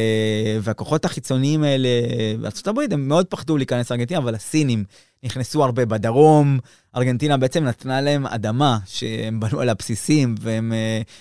[0.60, 1.88] והכוחות החיצוניים האלה
[2.40, 4.84] בארה"ב, הם מאוד פחדו להיכנס לארגנטינה, אבל הסינים
[5.22, 6.58] נכנסו הרבה בדרום.
[6.96, 10.72] ארגנטינה בעצם נתנה להם אדמה שהם בנו על הבסיסים, והם,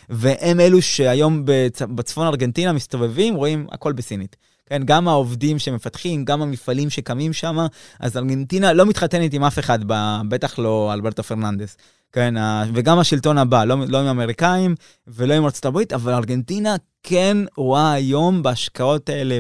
[0.10, 1.82] והם אלו שהיום בצ...
[1.82, 4.36] בצפון ארגנטינה מסתובבים, רואים הכל בסינית.
[4.66, 7.58] כן, גם העובדים שמפתחים, גם המפעלים שקמים שם,
[8.00, 9.80] אז ארגנטינה לא מתחתנת עם אף אחד,
[10.28, 11.78] בטח לא אלברטו פרננדס.
[12.14, 12.34] כן,
[12.74, 14.76] וגם השלטון הבא, לא, לא עם האמריקאים
[15.08, 19.40] ולא עם ארצות הברית, אבל ארגנטינה כן רואה היום בהשקעות האלה,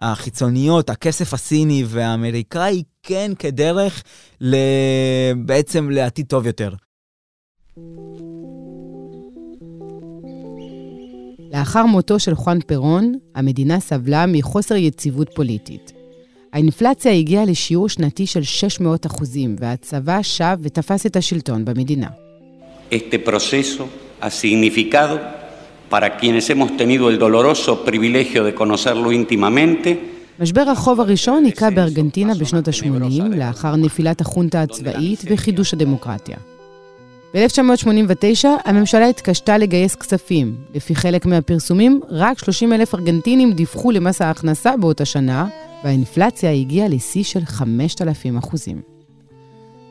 [0.00, 4.02] החיצוניות, הכסף הסיני והאמריקאי, כן כדרך
[4.40, 4.56] ל...
[5.44, 6.74] בעצם לעתיד טוב יותר.
[11.52, 15.99] לאחר מותו של חואן פרון, המדינה סבלה מחוסר יציבות פוליטית.
[16.52, 22.08] האינפלציה הגיעה לשיעור שנתי של 600 אחוזים, והצבא שב ותפס את השלטון במדינה.
[22.90, 23.84] Este proceso
[24.20, 25.20] ha significado,
[25.88, 29.96] para quienes hemos tenido el doloroso privilegio de conocerlo íntimamente,
[30.40, 36.36] משבר החוב הראשון היכה בארגנטינה בשנות ה-80, לאחר נפילת החונטה הצבאית וחידוש הדמוקרטיה.
[37.34, 40.56] ב-1989 הממשלה התקשתה לגייס כספים.
[40.74, 45.46] לפי חלק מהפרסומים, רק 30 אלף ארגנטינים דיווחו למס ההכנסה באותה שנה,
[45.84, 48.80] והאינפלציה הגיעה לשיא של 5,000 אחוזים.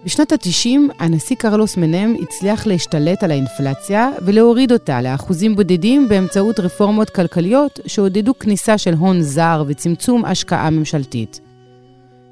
[0.06, 7.10] בשנות ה-90, הנשיא קרלוס מנם הצליח להשתלט על האינפלציה ולהוריד אותה לאחוזים בודדים באמצעות רפורמות
[7.10, 11.49] כלכליות שעודדו כניסה של הון זר וצמצום השקעה ממשלתית.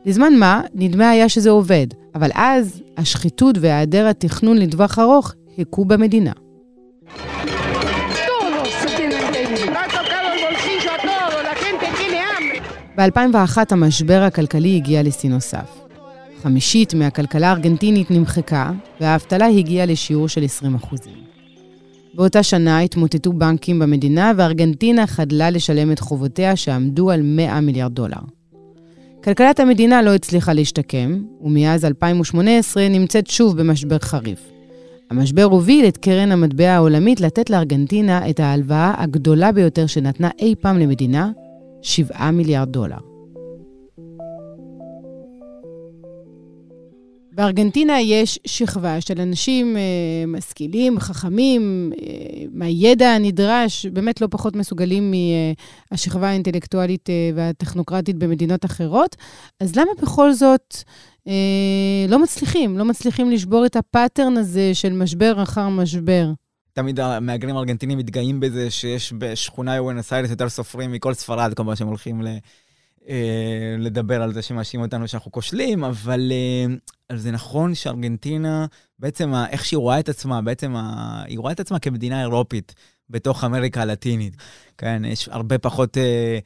[0.07, 6.31] לזמן מה, נדמה היה שזה עובד, אבל אז השחיתות והיעדר התכנון לטווח ארוך הכו במדינה.
[12.97, 15.79] ב-2001 המשבר הכלכלי הגיע לשיא נוסף.
[16.43, 20.43] חמישית מהכלכלה הארגנטינית נמחקה, והאבטלה הגיעה לשיעור של
[20.83, 20.95] 20%.
[22.13, 28.37] באותה שנה התמוטטו בנקים במדינה, וארגנטינה חדלה לשלם את חובותיה שעמדו על 100 מיליארד דולר.
[29.23, 34.39] כלכלת המדינה לא הצליחה להשתקם, ומאז 2018 נמצאת שוב במשבר חריף.
[35.12, 40.80] המשבר הוביל את קרן המטבע העולמית לתת לארגנטינה את ההלוואה הגדולה ביותר שנתנה אי פעם
[40.80, 41.32] למדינה,
[41.82, 43.16] 7 מיליארד דולר.
[47.38, 49.82] בארגנטינה יש שכבה של אנשים אה,
[50.28, 55.13] משכילים, חכמים, אה, מהידע הנדרש, באמת לא פחות מסוגלים
[55.91, 59.15] מהשכבה האינטלקטואלית אה, והטכנוקרטית במדינות אחרות.
[59.60, 60.78] אז למה בכל זאת
[61.28, 61.34] אה,
[62.08, 62.78] לא מצליחים?
[62.78, 66.28] לא מצליחים לשבור את הפאטרן הזה של משבר אחר משבר?
[66.73, 71.88] תמיד המהגרים הארגנטינים מתגאים בזה שיש בשכונה יואנס איירס יותר סופרים מכל ספרד, כל שהם
[71.88, 72.28] הולכים ל...
[73.09, 78.65] אה, לדבר על זה שמאשים אותנו שאנחנו כושלים, אבל אה, זה נכון שארגנטינה,
[78.99, 80.75] בעצם איך שהיא רואה את עצמה, בעצם
[81.25, 82.75] היא רואה את עצמה כמדינה אירופית.
[83.09, 84.35] בתוך אמריקה הלטינית.
[84.77, 86.39] כן, יש הרבה פחות אה,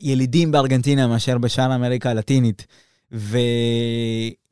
[0.00, 2.66] ילידים בארגנטינה מאשר בשאר אמריקה הלטינית.
[3.12, 3.38] ו...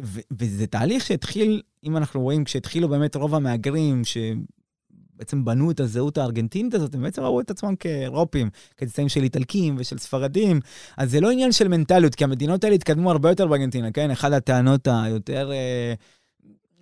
[0.02, 0.20] ו...
[0.30, 4.16] וזה תהליך שהתחיל, אם אנחנו רואים, כשהתחילו באמת רוב המהגרים, ש...
[5.16, 9.76] בעצם בנו את הזהות הארגנטינית הזאת, הם בעצם ראו את עצמם כאירופים, כצאצאים של איטלקים
[9.78, 10.60] ושל ספרדים.
[10.96, 14.10] אז זה לא עניין של מנטליות, כי המדינות האלה התקדמו הרבה יותר בארגנטינה, כן?
[14.10, 15.52] אחת הטענות היותר...
[15.52, 15.94] אה,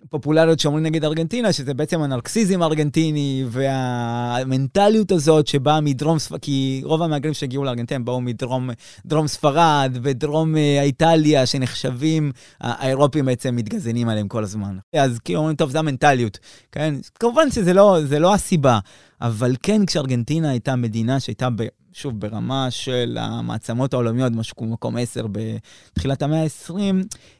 [0.09, 7.01] פופולריות שאומרים נגד ארגנטינה, שזה בעצם הנרקסיזם הארגנטיני והמנטליות הזאת שבאה מדרום ספרד, כי רוב
[7.01, 8.69] המהגרים שהגיעו לארגנטינה באו מדרום
[9.05, 14.77] דרום ספרד ודרום אה, איטליה, שנחשבים, האירופים בעצם מתגזנים עליהם כל הזמן.
[14.95, 16.39] אז כאילו אומרים, טוב, זה המנטליות,
[16.71, 16.95] כן?
[17.19, 18.79] כמובן שזה לא, לא הסיבה,
[19.21, 21.47] אבל כן, כשארגנטינה הייתה מדינה שהייתה.
[21.93, 26.73] שוב, ברמה של המעצמות העולמיות, משהו כמו מקום 10 בתחילת המאה ה-20,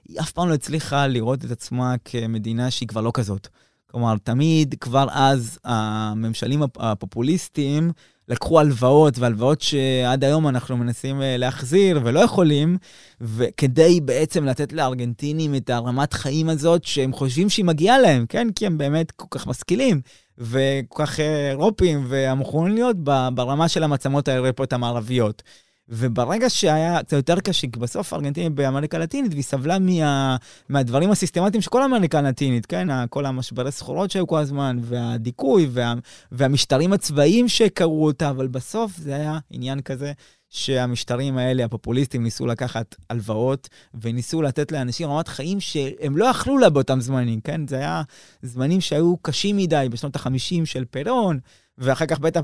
[0.10, 3.48] היא אף פעם לא הצליחה לראות את עצמה כמדינה שהיא כבר לא כזאת.
[3.92, 7.92] כלומר, תמיד, כבר אז, הממשלים הפופוליסטיים
[8.28, 12.78] לקחו הלוואות, והלוואות שעד היום אנחנו מנסים אה, להחזיר ולא יכולים,
[13.22, 18.48] וכדי בעצם לתת לארגנטינים את הרמת חיים הזאת שהם חושבים שהיא מגיעה להם, כן?
[18.56, 20.02] כי הם באמת כל כך משכילים.
[20.38, 22.96] וכל כך אה, אירופים, והם יכולים להיות
[23.34, 25.44] ברמה של המעצמות האירופיות המערביות.
[25.90, 30.36] וברגע שהיה קצת יותר קשה, כי בסוף ארגנטינה באמריקה הלטינית, והיא סבלה מה,
[30.70, 33.08] מהדברים הסיסטמטיים של כל אמריקה הלטינית, כן?
[33.10, 35.94] כל המשברי סחורות שהיו כל הזמן, והדיכוי, וה,
[36.32, 40.12] והמשטרים הצבאיים שקרו אותה, אבל בסוף זה היה עניין כזה
[40.50, 43.70] שהמשטרים האלה, הפופוליסטים, ניסו לקחת הלוואות
[44.02, 47.68] וניסו לתת לאנשים רמת חיים שהם לא יכלו לה באותם זמנים, כן?
[47.68, 48.02] זה היה
[48.42, 51.40] זמנים שהיו קשים מדי בשנות ה-50 של פרון,
[51.78, 52.42] ואחר כך בטח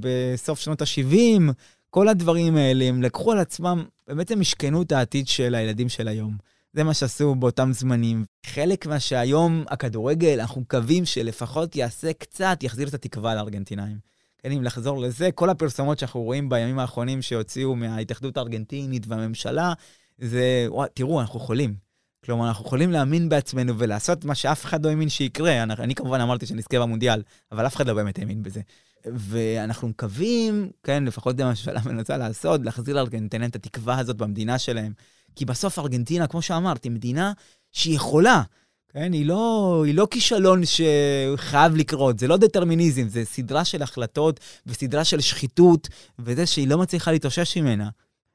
[0.00, 1.52] בסוף שנות ה-70,
[1.90, 6.08] כל הדברים האלה, הם לקחו על עצמם, באמת הם משכנו את העתיד של הילדים של
[6.08, 6.36] היום.
[6.72, 8.24] זה מה שעשו באותם זמנים.
[8.46, 13.98] חלק מה שהיום הכדורגל, אנחנו מקווים שלפחות יעשה קצת, יחזיר את התקווה לארגנטינאים.
[14.38, 19.72] כן, אם לחזור לזה, כל הפרסומות שאנחנו רואים בימים האחרונים שהוציאו מההתאחדות הארגנטינית והממשלה,
[20.18, 21.74] זה, וואי, תראו, אנחנו חולים.
[22.24, 25.62] כלומר, אנחנו יכולים להאמין בעצמנו ולעשות מה שאף אחד לא האמין שיקרה.
[25.62, 27.22] אני, אני כמובן אמרתי שנזכה במונדיאל,
[27.52, 28.60] אבל אף אחד לא באמת האמין בזה.
[29.06, 34.58] ואנחנו מקווים, כן, לפחות זה מה שהממשלה מנסה לעשות, להחזיר לארגנטינה את התקווה הזאת במדינה
[34.58, 34.92] שלהם.
[35.36, 37.32] כי בסוף ארגנטינה, כמו שאמרתי, מדינה
[37.72, 38.42] שהיא יכולה.
[38.92, 44.40] כן, היא לא, היא לא כישלון שחייב לקרות, זה לא דטרמיניזם, זה סדרה של החלטות
[44.66, 47.88] וסדרה של שחיתות, וזה שהיא לא מצליחה להתאושש ממנה.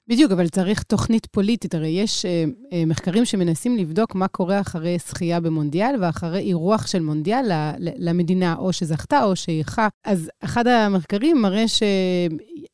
[0.08, 1.76] בדיוק, אבל צריך תוכנית פוליטית.
[1.76, 7.00] הרי יש אה, אה, מחקרים שמנסים לבדוק מה קורה אחרי זכייה במונדיאל ואחרי אירוח של
[7.00, 9.88] מונדיאל למדינה, או שזכתה או שאירחה.
[10.06, 11.66] אז אחד המחקרים מראה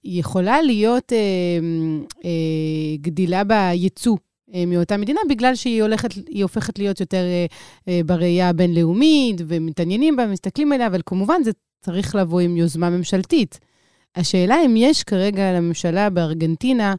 [0.03, 1.17] שיכולה להיות אה,
[2.25, 4.17] אה, גדילה בייצוא
[4.53, 7.45] אה, מאותה מדינה, בגלל שהיא הולכת, היא הופכת להיות יותר אה,
[7.87, 11.51] אה, בראייה הבינלאומית, ומתעניינים בה, מסתכלים עליה, אבל כמובן זה
[11.85, 13.59] צריך לבוא עם יוזמה ממשלתית.
[14.15, 16.95] השאלה אם יש כרגע לממשלה בארגנטינה,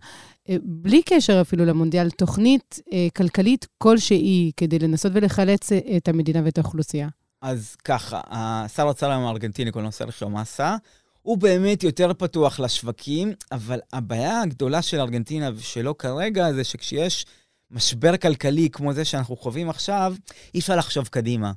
[0.62, 2.81] בלי קשר אפילו למונדיאל, תוכנית
[3.16, 7.09] כלכלית כלשהי כדי לנסות ולחלץ את המדינה ואת האוכלוסייה.
[7.42, 10.77] אז ככה, השר האוצר היום הארגנטיני, קוראים לו סרחיו מסה,
[11.22, 17.27] הוא באמת יותר פתוח לשווקים, אבל הבעיה הגדולה של ארגנטינה ושלו כרגע זה שכשיש
[17.70, 20.14] משבר כלכלי כמו זה שאנחנו חווים עכשיו,
[20.55, 21.53] אי אפשר לחשוב קדימה.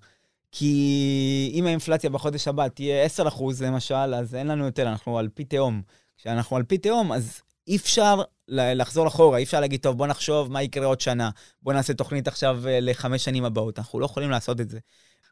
[0.57, 5.29] כי אם האינפלציה בחודש הבא תהיה 10 אחוז, למשל, אז אין לנו יותר, אנחנו על
[5.33, 5.81] פי תהום.
[6.17, 10.51] כשאנחנו על פי תהום, אז אי אפשר לחזור אחורה, אי אפשר להגיד, טוב, בוא נחשוב
[10.51, 11.29] מה יקרה עוד שנה.
[11.61, 13.79] בוא נעשה תוכנית עכשיו אה, לחמש שנים הבאות.
[13.79, 14.79] אנחנו לא יכולים לעשות את זה.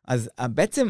[0.07, 0.89] אז אה, בעצם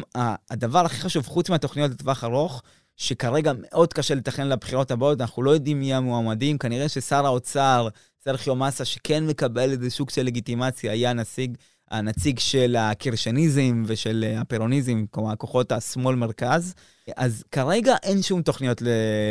[0.50, 2.62] הדבר הכי חשוב, חוץ מהתוכניות לטווח ארוך,
[2.96, 7.88] שכרגע מאוד קשה לתכנן לבחירות הבאות, אנחנו לא יודעים מי המועמדים, כנראה ששר האוצר,
[8.24, 11.56] סרחיו מסה, שכן מקבל איזה שוק של לגיטימציה, היה הנציג,
[11.90, 16.74] הנציג של הקרשניזם ושל הפרוניזם, כלומר, הכוחות השמאל-מרכז.
[17.16, 18.82] אז כרגע אין שום תוכניות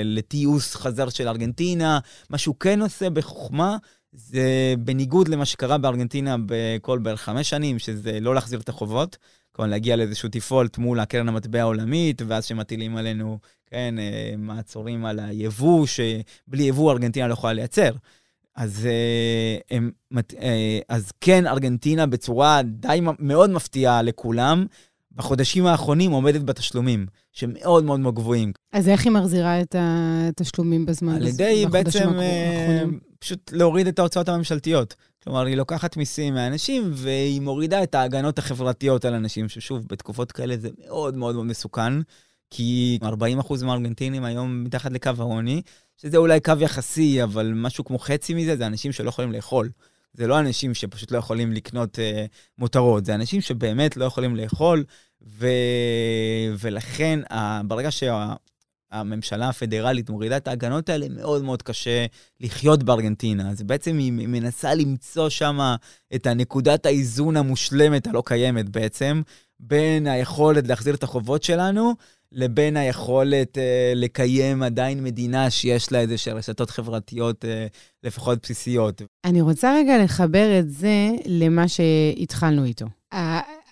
[0.04, 2.00] לתיעוש חזר של ארגנטינה.
[2.30, 3.78] מה שהוא כן עושה בחוכמה,
[4.12, 9.18] זה בניגוד למה שקרה בארגנטינה בכל בערך חמש שנים, שזה לא להחזיר את החובות.
[9.52, 15.20] כלומר, להגיע לאיזשהו דיפולט מול הקרן המטבע העולמית, ואז שמטילים עלינו, כן, אה, מעצורים על
[15.20, 17.92] היבוא, שבלי יבוא ארגנטינה לא יכולה לייצר.
[18.56, 19.92] אז, אה, הם,
[20.42, 24.66] אה, אז כן, ארגנטינה בצורה די מאוד מפתיעה לכולם,
[25.16, 28.52] בחודשים האחרונים עומדת בתשלומים, שמאוד מאוד מאוד גבוהים.
[28.74, 31.16] אז איך היא מחזירה את התשלומים בזמן?
[31.16, 33.00] על ידי בעצם האחרונים?
[33.20, 34.96] פשוט להוריד את ההוצאות הממשלתיות.
[35.24, 40.58] כלומר, היא לוקחת מיסים מהאנשים, והיא מורידה את ההגנות החברתיות על אנשים, ששוב, בתקופות כאלה
[40.58, 41.94] זה מאוד מאוד מאוד מסוכן,
[42.52, 45.62] כי 40% מהארגנטינים היום מתחת לקו העוני,
[46.04, 49.70] שזה אולי קו יחסי, אבל משהו כמו חצי מזה, זה אנשים שלא יכולים לאכול.
[50.14, 52.26] זה לא אנשים שפשוט לא יכולים לקנות אה,
[52.58, 54.84] מותרות, זה אנשים שבאמת לא יכולים לאכול,
[55.28, 55.48] ו...
[56.60, 57.20] ולכן,
[57.68, 58.34] ברגע שה...
[58.92, 62.06] הממשלה הפדרלית מורידה את ההגנות האלה, מאוד מאוד קשה
[62.40, 63.50] לחיות בארגנטינה.
[63.50, 65.76] אז בעצם היא מנסה למצוא שם
[66.16, 69.22] את הנקודת האיזון המושלמת, הלא קיימת בעצם,
[69.60, 71.94] בין היכולת להחזיר את החובות שלנו,
[72.34, 77.68] לבין היכולת אה, לקיים עדיין מדינה שיש לה איזה רשתות חברתיות אה,
[78.04, 79.02] לפחות בסיסיות.
[79.26, 82.86] אני רוצה רגע לחבר את זה למה שהתחלנו איתו.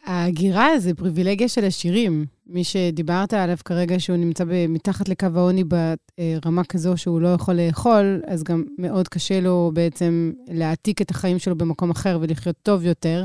[0.05, 2.25] ההגירה זה פריבילגיה של עשירים.
[2.47, 8.21] מי שדיברת עליו כרגע, שהוא נמצא מתחת לקו העוני ברמה כזו שהוא לא יכול לאכול,
[8.27, 13.23] אז גם מאוד קשה לו בעצם להעתיק את החיים שלו במקום אחר ולחיות טוב יותר.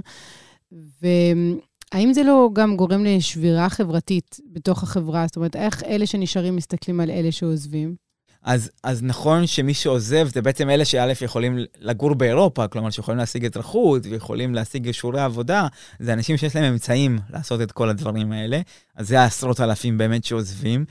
[1.94, 5.26] והאם זה לא גם גורם לשבירה חברתית בתוך החברה?
[5.26, 7.94] זאת אומרת, איך אלה שנשארים מסתכלים על אלה שעוזבים?
[8.42, 13.44] אז, אז נכון שמי שעוזב זה בעצם אלה שא' יכולים לגור באירופה, כלומר שיכולים להשיג
[13.44, 15.66] אזרחות ויכולים להשיג אישורי עבודה,
[15.98, 18.60] זה אנשים שיש להם אמצעים לעשות את כל הדברים האלה,
[18.96, 20.84] אז זה העשרות אלפים באמת שעוזבים.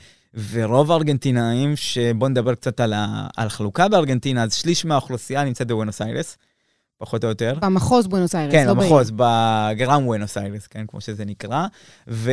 [0.50, 6.02] ורוב הארגנטינאים, שבואו נדבר קצת על, ה, על חלוקה בארגנטינה, אז שליש מהאוכלוסייה נמצאת בבואנוס
[6.02, 6.36] איירס.
[6.98, 7.54] פחות או יותר.
[7.60, 8.88] במחוז בואנוס איירס, כן, לא בעיר.
[8.88, 11.66] כן, במחוז, בגרם בואנוס איירס, כן, כמו שזה נקרא,
[12.08, 12.30] ו...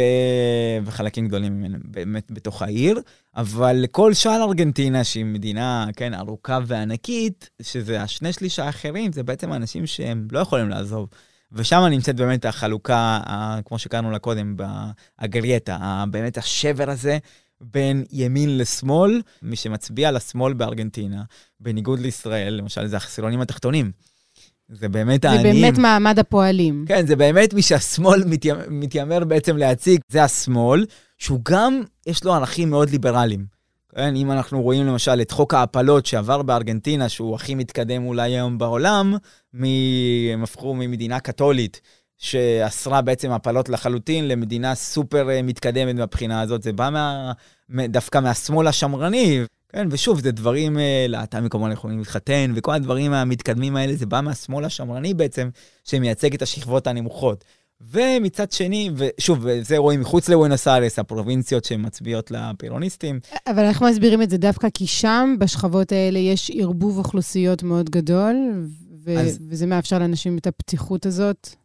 [0.86, 3.00] וחלקים גדולים ממנו באמת בתוך העיר.
[3.36, 9.54] אבל לכל שאר ארגנטינה, שהיא מדינה, כן, ארוכה וענקית, שזה השני שליש האחרים, זה בעצם
[9.54, 11.10] אנשים שהם לא יכולים לעזוב.
[11.52, 13.20] ושם נמצאת באמת החלוקה,
[13.66, 14.56] כמו שקראנו לה קודם,
[15.20, 17.18] הגרייטה, באמת השבר הזה
[17.62, 21.24] בין ימין לשמאל, מי שמצביע לשמאל בארגנטינה,
[21.60, 23.92] בניגוד לישראל, למשל, זה החסילונים התחתונים.
[24.70, 25.56] זה באמת העניים.
[25.56, 26.86] זה באמת מעמד הפועלים.
[26.88, 28.24] כן, זה באמת מי שהשמאל
[28.70, 30.86] מתיימר בעצם להציג, זה השמאל,
[31.18, 33.46] שהוא גם, יש לו ערכים מאוד ליברליים.
[33.96, 38.58] כן, אם אנחנו רואים למשל את חוק ההפלות שעבר בארגנטינה, שהוא הכי מתקדם אולי היום
[38.58, 39.16] בעולם,
[39.54, 39.64] מ...
[40.34, 41.82] הם הפכו ממדינה קתולית,
[42.18, 46.64] שאסרה בעצם הפלות לחלוטין, למדינה סופר אה, מתקדמת מהבחינה הזאת.
[46.64, 47.32] זה בא מה...
[47.90, 49.42] דווקא מהשמאל השמרני,
[49.74, 54.22] כן, ושוב, זה דברים, אה, להט"בים כמובן יכולים להתחתן, וכל הדברים המתקדמים האלה, זה בא
[54.22, 55.50] מהשמאל השמרני בעצם,
[55.84, 57.44] שמייצג את השכבות הנמוכות.
[57.92, 63.20] ומצד שני, ושוב, זה רואים מחוץ לוונוס איירס, הפרובינציות שמצביעות לפירוניסטים.
[63.48, 64.38] אבל איך מסבירים את זה?
[64.38, 68.36] דווקא כי שם, בשכבות האלה, יש ערבוב אוכלוסיות מאוד גדול,
[69.06, 69.40] ו- אז...
[69.50, 71.63] וזה מאפשר לאנשים את הפתיחות הזאת?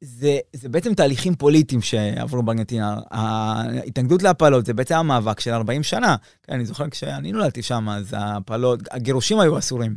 [0.00, 3.00] זה, זה בעצם תהליכים פוליטיים שעברו בארגנטינה.
[3.10, 6.16] ההתנגדות להפלות זה בעצם המאבק של 40 שנה.
[6.42, 9.96] כן, אני זוכר כשאני נולדתי שם, אז ההפלות, הגירושים היו אסורים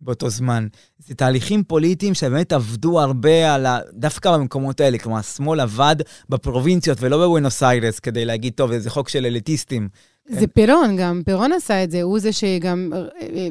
[0.00, 0.66] באותו זמן.
[0.98, 3.78] זה תהליכים פוליטיים שבאמת עבדו הרבה על ה...
[3.92, 4.98] דווקא במקומות האלה.
[4.98, 5.96] כלומר, השמאל עבד
[6.28, 9.88] בפרובינציות ולא בבואנוס איירס כדי להגיד, טוב, זה חוק של אליטיסטים.
[10.28, 10.46] זה כן.
[10.46, 13.48] פירון גם, פירון עשה את זה, הוא זה שגם אה, אה,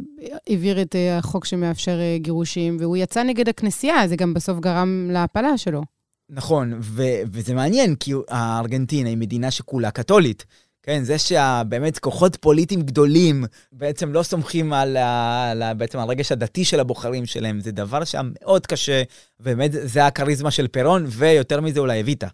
[0.48, 5.58] העביר את אה, החוק שמאפשר גירושים, והוא יצא נגד הכנסייה, זה גם בסוף גרם להפלה
[5.58, 5.82] שלו.
[6.30, 10.46] נכון, ו- וזה מעניין, כי הארגנטינה היא מדינה שכולה קתולית.
[10.84, 16.08] כן, זה שבאמת כוחות פוליטיים גדולים בעצם לא סומכים על, ה, על ה, בעצם על
[16.08, 19.04] הרגש הדתי של הבוחרים שלהם, זה דבר שהיה מאוד קשה,
[19.40, 22.28] ובאמת זה הכריזמה של פירון, ויותר מזה אולי אביטה,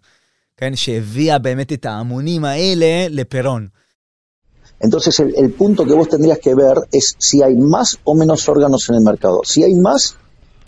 [0.56, 3.66] כן, שהביאה באמת את ההמונים האלה לפירון.
[4.80, 8.48] Entonces, el, el, punto que vos tendrías que ver es si hay más o menos
[8.48, 9.40] órganos en el mercado.
[9.44, 10.16] Si hay más,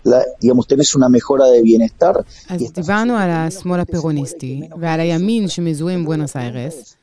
[0.03, 2.23] la, digamos, tenés una mejora de bienestar.
[2.49, 6.95] אז דיברנו על השמאל הפירוניסטי ועל הימין שמזוהה עם בואנוס איירס.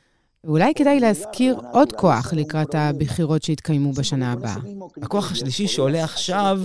[0.43, 4.55] ואולי כדאי להזכיר עוד כוח לקראת הבחירות שיתקיימו בשנה הבאה.
[5.01, 6.59] הכוח השלישי שעולה עכשיו,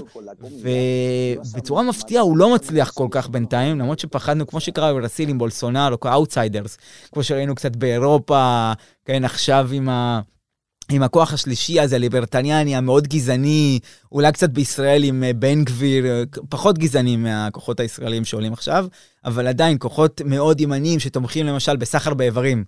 [0.61, 6.01] ובצורה מפתיעה הוא לא מצליח כל כך בינתיים, למרות שפחדנו, כמו שקרה בברסיל עם בולסונארו,
[6.01, 6.79] כאוטסיידרס,
[7.13, 8.73] כמו שראינו קצת באירופה,
[9.05, 10.21] כן, עכשיו עם ה...
[10.91, 13.79] עם הכוח השלישי הזה, הליברטניאני, המאוד גזעני,
[14.13, 18.87] אולי קצת בישראל עם אה, בן גביר, אה, פחות גזעני מהכוחות הישראלים שעולים עכשיו,
[19.25, 22.65] אבל עדיין כוחות מאוד ימניים שתומכים למשל בסחר באיברים.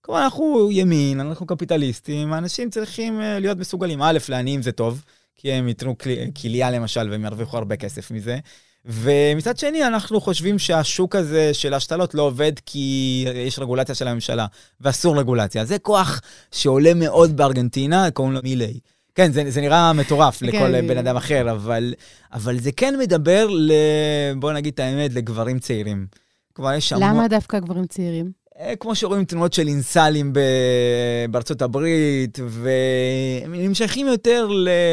[0.00, 4.02] כלומר, אנחנו ימין, אנחנו קפיטליסטים, האנשים צריכים אה, להיות מסוגלים.
[4.02, 5.04] א', לעניים זה טוב,
[5.36, 5.94] כי הם ייתנו
[6.42, 8.38] כליה למשל והם ירוויחו הרבה כסף מזה.
[8.84, 14.46] ומצד שני, אנחנו חושבים שהשוק הזה של השתלות לא עובד כי יש רגולציה של הממשלה,
[14.80, 15.64] ואסור רגולציה.
[15.64, 16.20] זה כוח
[16.52, 18.80] שעולה מאוד בארגנטינה, קוראים לו מילי.
[19.14, 20.86] כן, זה, זה נראה מטורף לכל כן.
[20.88, 21.94] בן אדם אחר, אבל,
[22.32, 23.72] אבל זה כן מדבר, ל,
[24.36, 26.06] בוא נגיד את האמת, לגברים צעירים.
[26.52, 27.08] כלומר, יש המון...
[27.08, 28.39] למה דווקא גברים צעירים?
[28.60, 30.32] אה, כמו שרואים תנועות של אינסלים.
[31.30, 34.48] בארצות הברית, והם נמשכים יותר.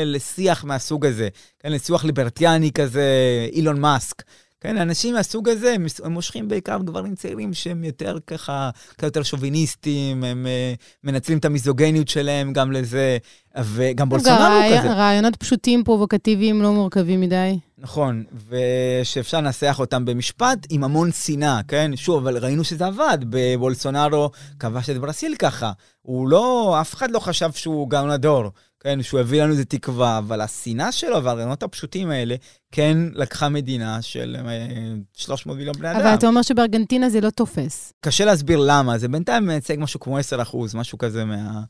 [0.06, 3.06] לשיח מהסוג הזה, כן, לשיח ליברטיאני כזה,
[3.52, 4.24] אילון מאסק.
[4.68, 9.24] כן, אנשים מהסוג הזה, הם, הם מושכים בעיקר גברים צעירים שהם יותר ככה, קצת יותר
[9.24, 13.18] שוביניסטים, הם uh, מנצלים את המיזוגניות שלהם גם לזה,
[13.58, 14.94] וגם בולסונרו רעי- כזה.
[14.94, 17.60] רעיונות פשוטים, פרובוקטיביים, לא מורכבים מדי.
[17.78, 21.92] נכון, ושאפשר לנסח אותם במשפט עם המון שנאה, כן?
[21.96, 23.18] שוב, אבל ראינו שזה עבד.
[23.30, 25.72] בבולסונרו כבש את ברסיל ככה.
[26.02, 29.04] הוא לא, אף אחד לא חשב שהוא גאון הדור, כן?
[29.04, 32.36] שהוא הביא לנו איזה תקווה, אבל השנאה שלו והרעיונות הפשוטים האלה,
[32.72, 34.68] כן לקחה מדינה של אה,
[35.14, 36.00] 300 מיליון בני אדם.
[36.00, 37.94] אבל אתה אומר שבארגנטינה זה לא תופס.
[38.02, 41.62] קשה להסביר למה, זה בינתיים מייצג משהו כמו 10 אחוז, משהו כזה מה...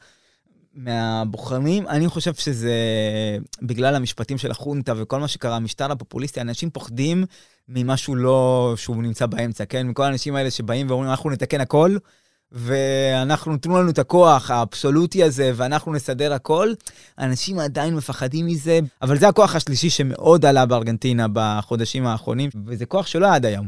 [0.78, 2.74] מהבוחרים, אני חושב שזה
[3.62, 7.26] בגלל המשפטים של החונטה וכל מה שקרה, המשטר הפופוליסטי, אנשים פוחדים
[7.70, 9.88] ממשהו לא, שהוא נמצא באמצע, כן?
[9.88, 11.98] מכל האנשים האלה שבאים ואומרים, אנחנו נתקן הכל,
[12.52, 16.74] ואנחנו, תנו לנו את הכוח האבסולוטי הזה, ואנחנו נסדר הכל.
[17.20, 23.08] אנשים עדיין מפחדים מזה, אבל זה הכוח השלישי שמאוד עלה בארגנטינה בחודשים האחרונים, וזה כוח
[23.08, 23.68] שלא היה עד היום.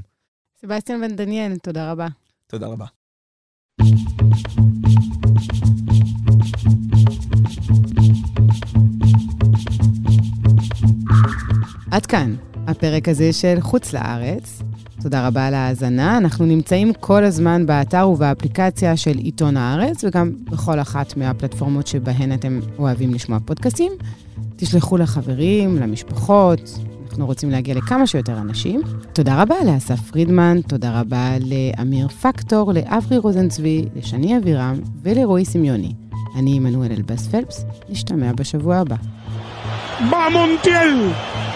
[0.61, 2.07] סבסטיאן בן דניאל, תודה רבה.
[2.47, 2.86] תודה רבה.
[11.91, 12.36] עד כאן,
[12.67, 14.61] הפרק הזה של חוץ לארץ.
[15.02, 16.18] תודה רבה על ההאזנה.
[16.18, 22.60] אנחנו נמצאים כל הזמן באתר ובאפליקציה של עיתון הארץ, וגם בכל אחת מהפלטפורמות שבהן אתם
[22.78, 23.91] אוהבים לשמוע פודקאסים.
[24.56, 26.80] תשלחו לחברים, למשפחות,
[27.10, 28.82] אנחנו רוצים להגיע לכמה שיותר אנשים.
[29.14, 35.93] תודה רבה לאסף פרידמן, תודה רבה לאמיר פקטור, לאברי רוזנצבי, לשני אבירם ולרועי סמיוני.
[36.36, 38.95] אני עמנואל אלבאס פלפס, נשתמע בשבוע הבא.
[40.00, 41.49] Va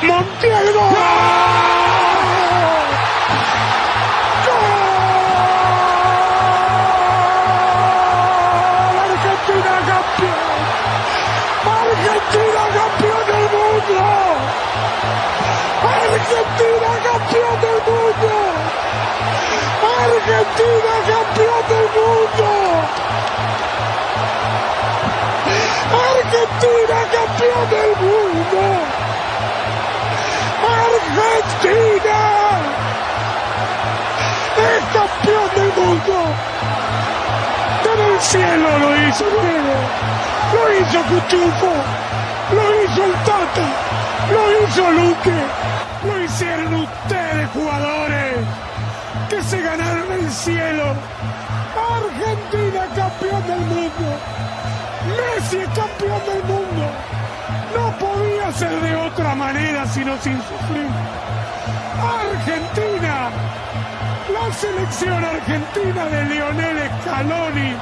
[0.00, 0.94] Montiel gol!
[4.44, 4.78] Gol!
[9.02, 10.38] Argentina campione!
[13.28, 13.48] Del
[17.68, 18.28] mundo.
[19.82, 22.48] Argentina campione del mundo.
[25.90, 28.77] Argentina campione del mundo.
[31.18, 32.18] Argentina
[34.56, 36.16] es campeón del mundo.
[37.92, 39.76] En el cielo lo hizo Diego,
[40.54, 41.72] lo hizo Cuchufo,
[42.52, 43.66] lo hizo el Tata,
[44.30, 45.38] lo hizo Luque,
[46.04, 48.34] lo hicieron ustedes jugadores
[49.30, 50.94] que se ganaron el cielo.
[51.96, 54.06] Argentina campeón del mundo.
[55.16, 57.17] Messi es campeón del mundo.
[57.78, 60.88] No podía ser de otra manera sino sin sufrir.
[62.24, 63.30] Argentina,
[64.34, 67.76] la selección argentina de Lionel Scaloni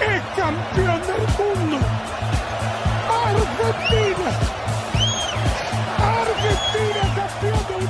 [0.00, 1.78] es campeón del mundo.
[3.26, 4.30] Argentina,
[6.22, 7.85] Argentina campeón del mundo.